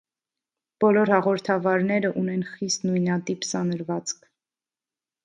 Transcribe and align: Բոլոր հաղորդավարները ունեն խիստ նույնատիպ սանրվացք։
Բոլոր 0.83 1.11
հաղորդավարները 1.15 2.11
ունեն 2.21 2.45
խիստ 2.53 2.87
նույնատիպ 2.91 3.47
սանրվացք։ 3.51 4.25